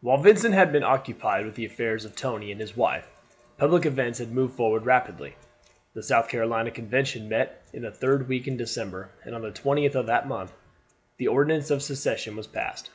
While 0.00 0.18
Vincent 0.18 0.52
had 0.52 0.72
been 0.72 0.82
occupied 0.82 1.46
with 1.46 1.54
the 1.54 1.64
affairs 1.64 2.04
of 2.04 2.16
Tony 2.16 2.50
and 2.50 2.60
his 2.60 2.76
wife, 2.76 3.06
public 3.56 3.86
events 3.86 4.18
had 4.18 4.32
moved 4.32 4.54
forward 4.56 4.84
rapidly. 4.84 5.36
The 5.94 6.02
South 6.02 6.26
Carolina 6.28 6.72
Convention 6.72 7.28
met 7.28 7.62
in 7.72 7.82
the 7.82 7.92
third 7.92 8.26
week 8.26 8.48
in 8.48 8.56
December, 8.56 9.10
and 9.22 9.32
on 9.32 9.42
the 9.42 9.52
20th 9.52 9.94
of 9.94 10.06
that 10.06 10.26
month 10.26 10.50
the 11.18 11.28
Ordinance 11.28 11.70
of 11.70 11.84
Secession 11.84 12.34
was 12.34 12.48
passed. 12.48 12.90